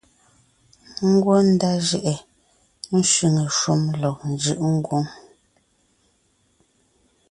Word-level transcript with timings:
Ngwɔ́ 1.09 1.39
ndá 1.51 1.71
jʉʼɛ 1.87 2.13
sẅiŋe 3.11 3.43
shúm 3.57 3.81
lɔg 4.01 4.17
njʉʼ 4.31 4.57
ngwóŋ; 4.75 5.05